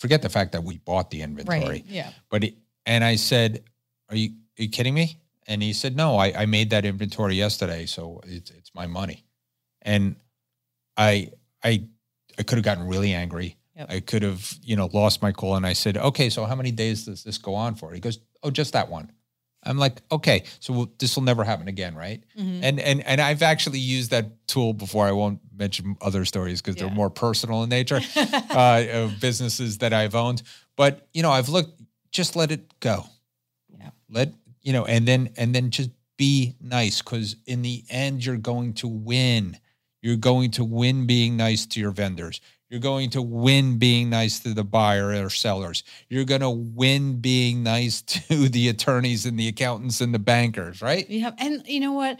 [0.00, 2.10] Forget the fact that we bought the inventory Yeah.
[2.30, 2.42] but
[2.86, 3.62] And I said,
[4.08, 7.34] "Are you are you kidding me?" And he said, "No, I, I made that inventory
[7.34, 9.24] yesterday, so it's it's my money."
[9.82, 10.16] And
[10.96, 11.30] I
[11.62, 11.84] I
[12.38, 13.58] I could have gotten really angry.
[13.76, 13.90] Yep.
[13.90, 15.54] I could have you know lost my cool.
[15.54, 18.18] And I said, "Okay, so how many days does this go on for?" He goes,
[18.42, 19.12] "Oh, just that one."
[19.62, 22.60] I'm like, "Okay, so we'll, this will never happen again, right?" Mhm.
[22.62, 25.06] And and and I've actually used that tool before.
[25.06, 26.86] I won't mention other stories because Yeah.
[26.86, 28.00] they're more personal in nature.
[28.16, 30.42] uh, of businesses that I've owned,
[30.76, 31.80] but you know, I've looked.
[32.10, 33.04] Just let it go.
[33.78, 33.90] Yeah.
[34.08, 38.36] Let you know, and then and then just be nice because in the end, you're
[38.36, 39.56] going to win.
[40.02, 42.40] You're going to win being nice to your vendors.
[42.68, 45.82] You're going to win being nice to the buyer or sellers.
[46.08, 50.80] You're going to win being nice to the attorneys and the accountants and the bankers,
[50.80, 51.08] right?
[51.10, 51.32] Yeah.
[51.38, 52.18] And you know what?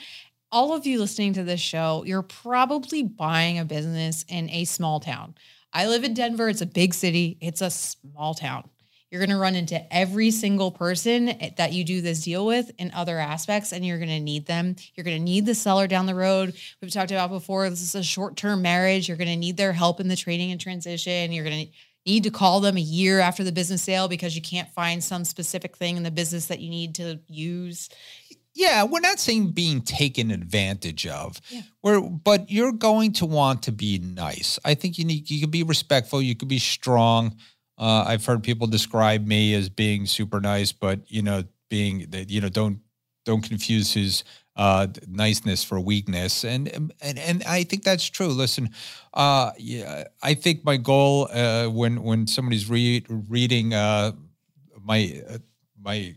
[0.53, 4.99] All of you listening to this show, you're probably buying a business in a small
[4.99, 5.37] town.
[5.73, 6.49] I live in Denver.
[6.49, 8.69] It's a big city, it's a small town.
[9.13, 12.73] You're going to run into every single person eh, that you do this deal with
[12.79, 14.75] in other aspects, and you're going to need them.
[14.95, 16.57] You're going to need the seller down the road.
[16.83, 19.07] We've talked about before, this is a short term marriage.
[19.07, 21.31] You're going to need their help in the training and transition.
[21.31, 21.73] You're going to
[22.07, 25.25] need to call them a year after the business sale because you can't find some
[25.25, 27.89] specific thing in the business that you need to use.
[28.55, 31.41] Yeah, we're not saying being taken advantage of.
[31.51, 31.63] Yeah.
[31.83, 34.59] We're, but you're going to want to be nice.
[34.65, 37.37] I think you need you can be respectful, you could be strong.
[37.79, 42.29] Uh, I've heard people describe me as being super nice, but you know, being that
[42.29, 42.81] you know, don't
[43.25, 44.25] don't confuse his
[44.57, 46.69] uh, niceness for weakness, and
[47.01, 48.27] and and I think that's true.
[48.29, 48.71] Listen,
[49.15, 54.13] uh, yeah, I think my goal uh, when when somebody's read, reading uh,
[54.83, 55.39] my uh,
[55.81, 56.15] my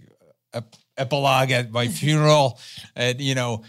[0.53, 2.59] ep- epilogue at my funeral,
[2.95, 3.63] and you know,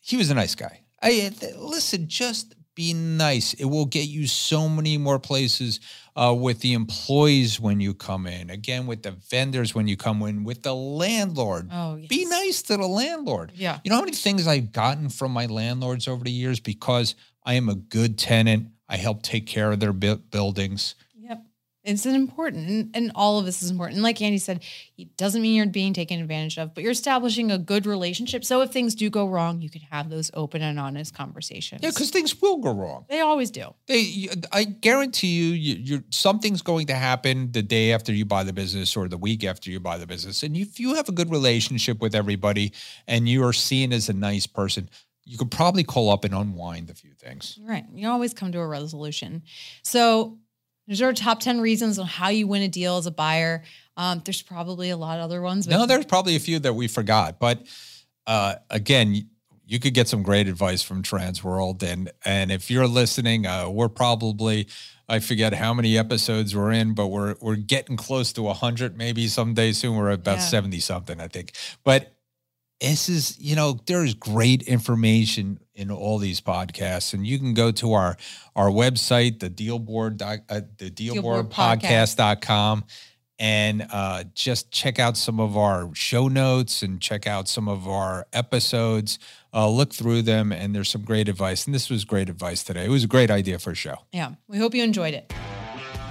[0.00, 0.80] he was a nice guy.
[1.02, 3.52] I th- listen, just be nice.
[3.54, 5.80] It will get you so many more places
[6.16, 8.48] uh, with the employees when you come in.
[8.50, 10.44] Again, with the vendors when you come in.
[10.44, 12.08] With the landlord, Oh, yes.
[12.08, 13.52] be nice to the landlord.
[13.54, 13.78] Yeah.
[13.84, 17.54] You know how many things I've gotten from my landlords over the years because I
[17.54, 18.68] am a good tenant.
[18.88, 20.94] I help take care of their bu- buildings.
[21.84, 23.96] It's an important, and, and all of this is important.
[23.96, 24.62] And like Andy said,
[24.96, 28.44] it doesn't mean you're being taken advantage of, but you're establishing a good relationship.
[28.44, 31.80] So if things do go wrong, you can have those open and honest conversations.
[31.82, 33.06] Yeah, because things will go wrong.
[33.08, 33.74] they always do.
[33.88, 38.44] They, I guarantee you, you, you're something's going to happen the day after you buy
[38.44, 40.44] the business or the week after you buy the business.
[40.44, 42.72] And if you have a good relationship with everybody
[43.08, 44.88] and you are seen as a nice person,
[45.24, 47.58] you could probably call up and unwind a few things.
[47.62, 47.84] Right.
[47.94, 49.42] You always come to a resolution.
[49.82, 50.38] So
[50.86, 53.62] these are our top 10 reasons on how you win a deal as a buyer.
[53.96, 55.66] Um, there's probably a lot of other ones.
[55.66, 57.62] but- No, there's probably a few that we forgot, but
[58.26, 59.14] uh, again,
[59.66, 63.88] you- could get some great advice from Transworld, and and if you're listening, uh, we're
[63.88, 64.66] probably
[65.08, 69.28] I forget how many episodes we're in, but we're we're getting close to hundred, maybe
[69.28, 69.96] someday soon.
[69.96, 70.44] We're about Yeah.
[70.44, 71.52] seventy something, I think.
[71.84, 72.14] But
[72.82, 77.54] this is you know there is great information in all these podcasts, and you can
[77.54, 78.16] go to our
[78.54, 82.84] our website, the dealboard, doc- uh, the Dealboard dealboardpodcast.com
[83.38, 87.88] and uh, just check out some of our show notes and check out some of
[87.88, 89.18] our episodes.
[89.52, 91.66] Uh, look through them, and there's some great advice.
[91.66, 92.84] And this was great advice today.
[92.84, 93.96] It was a great idea for a show.
[94.12, 94.34] Yeah.
[94.46, 95.34] We hope you enjoyed it.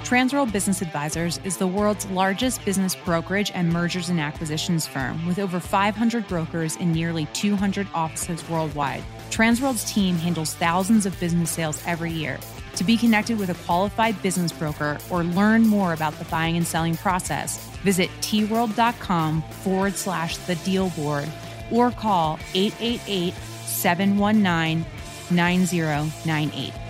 [0.03, 5.39] Transworld Business Advisors is the world's largest business brokerage and mergers and acquisitions firm with
[5.39, 9.03] over 500 brokers in nearly 200 offices worldwide.
[9.29, 12.39] Transworld's team handles thousands of business sales every year.
[12.75, 16.67] To be connected with a qualified business broker or learn more about the buying and
[16.67, 21.29] selling process, visit tworld.com forward slash the deal board
[21.71, 23.33] or call 888
[23.65, 24.85] 719
[25.29, 26.80] 9098.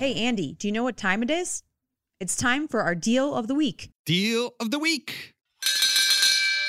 [0.00, 1.62] Hey, Andy, do you know what time it is?
[2.20, 3.90] It's time for our deal of the week.
[4.06, 5.34] Deal of the week.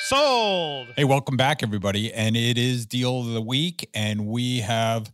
[0.04, 0.88] Sold.
[0.94, 2.12] Hey, welcome back, everybody.
[2.12, 3.88] And it is Deal of the Week.
[3.94, 5.10] And we have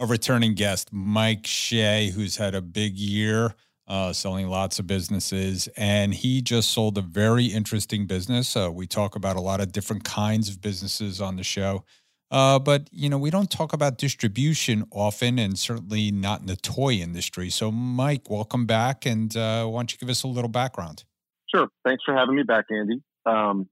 [0.00, 3.54] a returning guest, Mike Shea, who's had a big year
[3.86, 5.68] uh, selling lots of businesses.
[5.76, 8.56] And he just sold a very interesting business.
[8.56, 11.84] Uh, we talk about a lot of different kinds of businesses on the show.
[12.30, 16.56] Uh, but, you know, we don't talk about distribution often and certainly not in the
[16.56, 17.50] toy industry.
[17.50, 19.04] So, Mike, welcome back.
[19.04, 21.04] And uh, why don't you give us a little background?
[21.52, 21.68] Sure.
[21.84, 23.02] Thanks for having me back, Andy.
[23.26, 23.68] Um,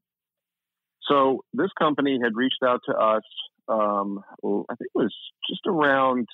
[1.08, 3.22] so this company had reached out to us.
[3.68, 5.14] Um, I think it was
[5.48, 6.26] just around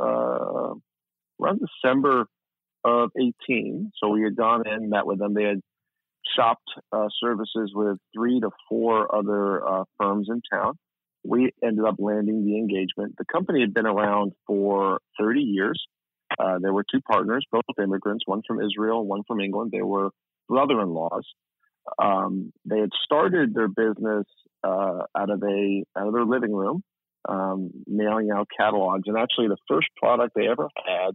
[0.00, 0.74] uh,
[1.40, 2.26] around December
[2.84, 3.92] of 18.
[3.98, 5.34] So we had gone in, met with them.
[5.34, 5.60] They had
[6.36, 10.78] shopped uh, services with three to four other uh, firms in town.
[11.24, 13.14] We ended up landing the engagement.
[13.18, 15.82] The company had been around for 30 years.
[16.38, 19.70] Uh, there were two partners, both immigrants, one from Israel, one from England.
[19.72, 20.10] They were
[20.48, 21.24] brother-in-laws.
[22.02, 24.26] um, they had started their business
[24.62, 26.82] uh, out of a out of their living room,
[27.28, 29.04] um, mailing out catalogs.
[29.06, 31.12] And actually, the first product they ever had,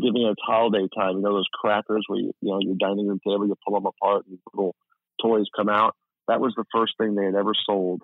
[0.00, 1.16] giving us holiday time.
[1.16, 3.86] You know those crackers where you, you know your dining room table, you pull them
[3.86, 4.74] apart and little
[5.20, 5.94] toys come out.
[6.28, 8.02] That was the first thing they had ever sold,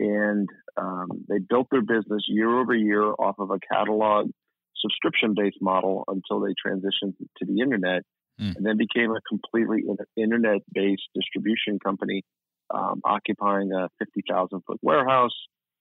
[0.00, 4.30] and um, they built their business year over year off of a catalog
[4.76, 8.02] subscription based model until they transitioned to the internet
[8.40, 8.56] mm.
[8.56, 9.84] and then became a completely
[10.16, 12.22] internet based distribution company,
[12.74, 15.34] um, occupying a 50,000 foot warehouse.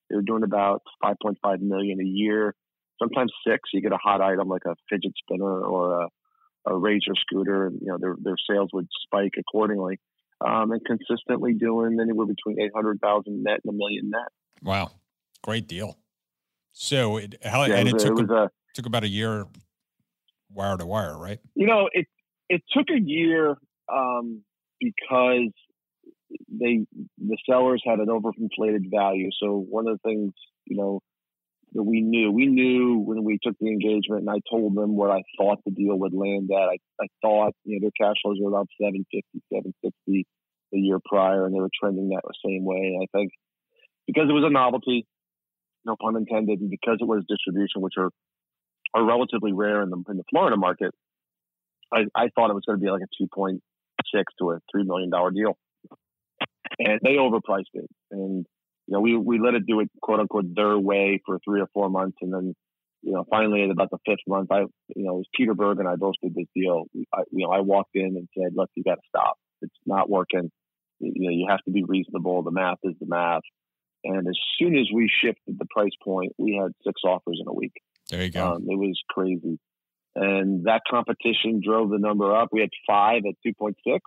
[0.10, 2.55] They were doing about 5.5 million a year,
[3.01, 3.69] sometimes six.
[3.73, 6.08] You get a hot item like a fidget spinner or a,
[6.67, 9.99] a razor scooter, and you know their their sales would spike accordingly.
[10.45, 14.30] Um, and consistently doing anywhere between 800,000 net and a million net.
[14.63, 14.91] Wow.
[15.43, 15.97] Great deal.
[16.71, 19.47] So it, how, yeah, and it, it took, a, a, took about a year
[20.49, 21.39] wire to wire, right?
[21.56, 22.08] You know, it,
[22.47, 23.58] it took a year
[23.93, 24.43] um,
[24.80, 25.52] because
[26.47, 26.86] they
[27.17, 29.30] the sellers had an overinflated value.
[29.41, 30.34] So one of the things
[30.65, 31.02] you know
[31.73, 35.12] that we knew we knew when we took the engagement, and I told them what
[35.12, 36.69] I thought the deal would land at.
[36.69, 40.25] I, I thought you know their cash flows were about 750, 760
[40.71, 42.93] the year prior, and they were trending that same way.
[42.95, 43.32] And I think
[44.08, 45.08] because it was a novelty,
[45.86, 48.10] no pun intended, and because it was distribution, which are
[48.93, 50.93] are relatively rare in the in the Florida market,
[51.91, 53.60] I, I thought it was going to be like a 2.6
[54.39, 55.58] to a $3 million deal.
[56.79, 57.89] And they overpriced it.
[58.12, 58.45] And,
[58.89, 61.67] you know, we, we let it do it, quote unquote, their way for three or
[61.75, 62.17] four months.
[62.21, 62.56] And then,
[63.04, 64.62] you know, finally at about the fifth month, I,
[64.95, 66.86] you know, it was Peter Berg and I both did this deal.
[67.13, 69.38] I, you know, I walked in and said, look, you got to stop.
[69.62, 70.49] It's not working.
[70.99, 72.41] You, know, you have to be reasonable.
[72.41, 73.43] The math is the math.
[74.04, 77.54] And as soon as we shifted the price point, we had six offers in a
[77.54, 77.73] week.
[78.10, 78.54] There you go.
[78.54, 79.60] Um, it was crazy.
[80.15, 82.49] And that competition drove the number up.
[82.52, 83.99] We had five at 2.6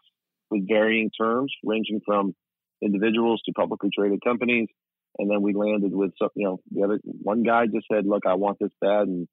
[0.51, 2.35] with varying terms, ranging from
[2.83, 4.69] individuals to publicly traded companies.
[5.19, 8.25] And then we landed with some, you know, the other one guy just said, look,
[8.27, 9.29] I want this bad and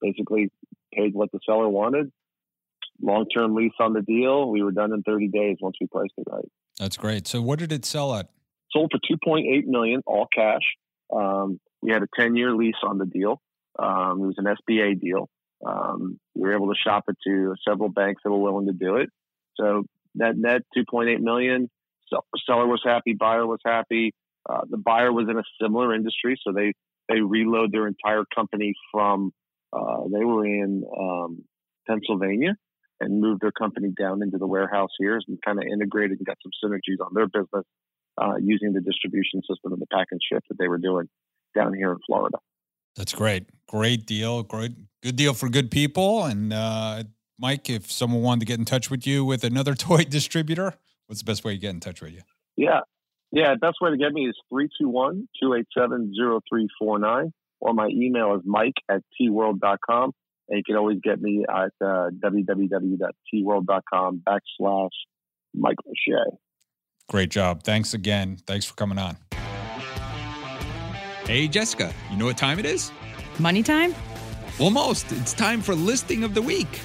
[0.00, 0.50] basically
[0.92, 2.10] paid what the seller wanted.
[3.00, 4.50] Long term lease on the deal.
[4.50, 6.48] We were done in 30 days once we priced it right.
[6.78, 7.28] That's great.
[7.28, 8.28] So what did it sell at?
[8.72, 10.62] Sold for 2.8 million, all cash.
[11.14, 13.40] Um, we had a 10 year lease on the deal.
[13.78, 15.28] Um, it was an SBA deal.
[15.64, 18.96] Um, we were able to shop it to several banks that were willing to do
[18.96, 19.10] it.
[19.56, 19.84] So
[20.16, 21.70] that net 2.8 million.
[22.10, 24.14] So seller was happy, buyer was happy.
[24.48, 26.72] Uh, the buyer was in a similar industry, so they
[27.08, 29.32] they reload their entire company from
[29.72, 31.44] uh, they were in um,
[31.86, 32.54] Pennsylvania
[33.00, 36.36] and moved their company down into the warehouse here and kind of integrated and got
[36.42, 37.64] some synergies on their business
[38.20, 41.08] uh, using the distribution system and the pack and ship that they were doing
[41.54, 42.38] down here in Florida.
[42.96, 43.46] That's great.
[43.68, 44.42] Great deal.
[44.42, 46.24] Great, good deal for good people.
[46.24, 47.04] And uh,
[47.38, 50.74] Mike, if someone wanted to get in touch with you with another toy distributor,
[51.08, 52.20] what's the best way to get in touch with you?
[52.56, 52.80] Yeah.
[53.32, 53.56] Yeah.
[53.60, 59.02] Best way to get me is 321 287 0349, or my email is mike at
[59.20, 60.12] tworld.com.
[60.50, 64.88] And you can always get me at uh, www.tworld.com backslash
[65.54, 66.38] Mike Lachey.
[67.08, 67.62] Great job.
[67.64, 68.38] Thanks again.
[68.46, 69.16] Thanks for coming on.
[71.26, 72.90] Hey, Jessica, you know what time it is?
[73.38, 73.94] Money time?
[74.58, 75.12] Almost.
[75.12, 76.80] It's time for listing of the week.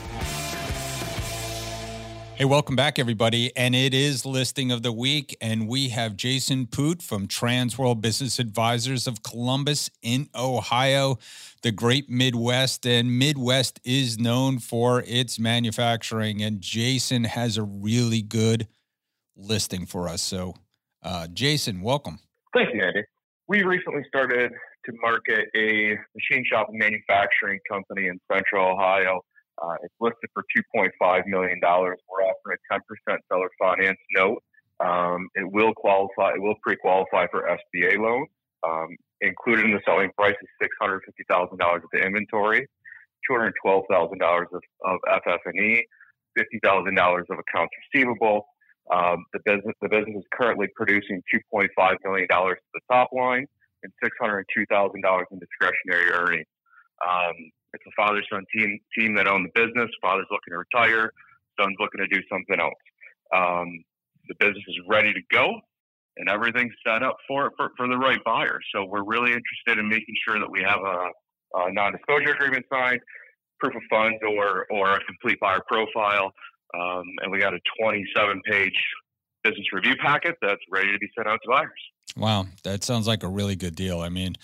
[2.43, 3.55] Hey, welcome back, everybody.
[3.55, 5.37] And it is listing of the week.
[5.39, 11.19] And we have Jason Poot from Trans World Business Advisors of Columbus in Ohio,
[11.61, 12.85] the great Midwest.
[12.85, 16.43] And Midwest is known for its manufacturing.
[16.43, 18.67] And Jason has a really good
[19.37, 20.21] listing for us.
[20.21, 20.55] So,
[21.01, 22.19] uh, Jason, welcome.
[22.53, 23.03] Thank you, Andy
[23.47, 24.51] we recently started
[24.85, 29.21] to market a machine shop manufacturing company in Central Ohio.
[29.61, 30.43] Uh, it's listed for
[30.75, 31.59] $2.5 million.
[31.61, 34.43] We're offering a 10% seller finance note.
[34.79, 38.29] Um, it will qualify, it will pre qualify for SBA loans.
[38.67, 40.69] Um, included in the selling price is
[41.31, 42.67] $650,000 of the inventory,
[43.29, 45.85] $212,000 of, of FF&E,
[46.37, 48.45] $50,000 of accounts receivable,
[48.91, 51.69] um, the business the business is currently producing 2.5
[52.03, 53.45] million dollars to the top line
[53.83, 56.47] and 602 thousand dollars in discretionary earnings.
[56.99, 57.35] Um,
[57.73, 59.89] it's a father son team team that own the business.
[60.01, 61.11] Father's looking to retire.
[61.59, 62.73] Son's looking to do something else.
[63.35, 63.83] Um,
[64.27, 65.59] the business is ready to go,
[66.17, 68.59] and everything's set up for, for for the right buyer.
[68.73, 71.09] So we're really interested in making sure that we have a,
[71.55, 73.01] a non-disclosure agreement signed,
[73.59, 76.31] proof of funds, or or a complete buyer profile
[76.73, 78.73] um, and we got a 27 page
[79.43, 81.69] business review packet that's ready to be sent out to buyers.
[82.17, 83.99] Wow, that sounds like a really good deal.
[83.99, 84.35] I mean,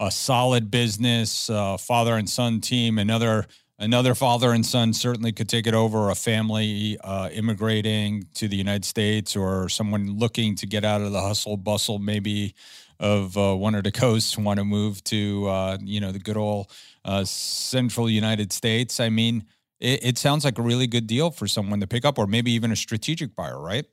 [0.00, 3.46] a solid business, uh, father and son team, another
[3.78, 6.10] another father and son certainly could take it over.
[6.10, 11.12] A family uh, immigrating to the United States, or someone looking to get out of
[11.12, 12.54] the hustle bustle, maybe
[13.00, 16.36] of uh, one of the coasts, want to move to uh, you know the good
[16.36, 16.70] old
[17.04, 19.00] uh, central United States.
[19.00, 19.44] I mean,
[19.80, 22.52] it, it sounds like a really good deal for someone to pick up, or maybe
[22.52, 23.84] even a strategic buyer, right?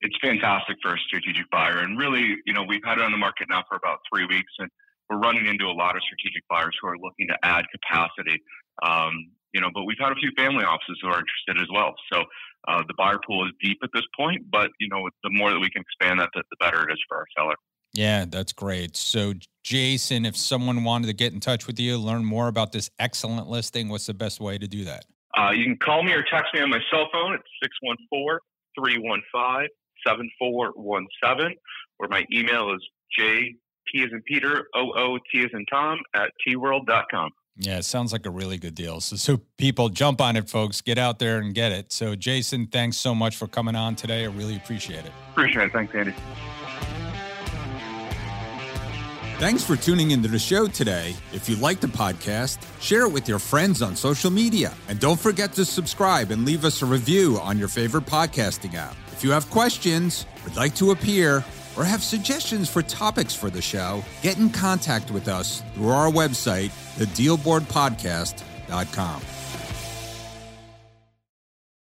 [0.00, 3.18] It's fantastic for a strategic buyer, and really, you know, we've had it on the
[3.18, 4.70] market now for about three weeks, and
[5.12, 8.40] we're running into a lot of strategic buyers who are looking to add capacity.
[8.82, 11.94] Um, you know, but we've had a few family offices who are interested as well.
[12.10, 12.24] So
[12.68, 15.60] uh, the buyer pool is deep at this point, but you know, the more that
[15.60, 17.54] we can expand that, the, the better it is for our seller.
[17.92, 18.96] Yeah, that's great.
[18.96, 22.88] So, Jason, if someone wanted to get in touch with you, learn more about this
[22.98, 25.04] excellent listing, what's the best way to do that?
[25.36, 27.34] Uh, you can call me or text me on my cell phone.
[27.34, 28.38] at 614
[28.78, 29.68] 315
[30.06, 31.56] 7417,
[31.98, 32.80] or my email is
[33.18, 33.54] J
[33.92, 37.30] P as in Peter, O O T is in Tom at tworld.com.
[37.58, 39.00] Yeah, it sounds like a really good deal.
[39.00, 40.80] So, so people jump on it, folks.
[40.80, 41.92] Get out there and get it.
[41.92, 44.24] So, Jason, thanks so much for coming on today.
[44.24, 45.12] I really appreciate it.
[45.32, 45.72] Appreciate it.
[45.72, 46.14] Thanks, Andy.
[49.38, 51.16] Thanks for tuning into the show today.
[51.32, 54.72] If you like the podcast, share it with your friends on social media.
[54.88, 58.94] And don't forget to subscribe and leave us a review on your favorite podcasting app.
[59.08, 61.44] If you have questions, would like to appear,
[61.76, 66.10] or have suggestions for topics for the show, get in contact with us through our
[66.10, 69.22] website, thedealboardpodcast.com.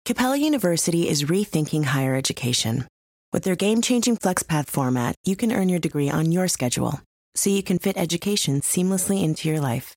[0.05, 2.85] Capella University is rethinking higher education.
[3.33, 7.01] With their game changing FlexPath format, you can earn your degree on your schedule
[7.33, 9.95] so you can fit education seamlessly into your life.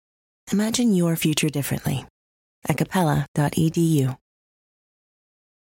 [0.50, 2.06] Imagine your future differently
[2.68, 4.16] at capella.edu.